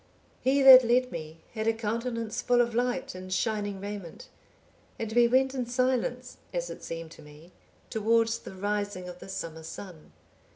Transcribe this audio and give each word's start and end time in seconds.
(843) 0.45 0.51
"He 0.51 0.63
that 0.63 0.83
led 1.05 1.11
me 1.11 1.41
had 1.53 1.67
a 1.67 1.73
countenance 1.73 2.41
full 2.41 2.59
of 2.59 2.73
light, 2.73 3.13
and 3.13 3.31
shining 3.31 3.79
raiment, 3.79 4.29
and 4.97 5.13
we 5.13 5.27
went 5.27 5.53
in 5.53 5.67
silence, 5.67 6.37
as 6.51 6.71
it 6.71 6.83
seemed 6.83 7.11
to 7.11 7.21
me, 7.21 7.51
towards 7.91 8.39
the 8.39 8.55
rising 8.55 9.07
of 9.07 9.19
the 9.19 9.29
summer 9.29 9.61
sun. 9.61 10.11